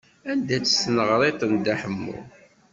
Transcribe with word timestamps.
Anda-tt 0.31 0.79
tneɣrit 0.83 1.41
n 1.45 1.51
Dda 1.57 1.75
Ḥemmu? 1.81 2.17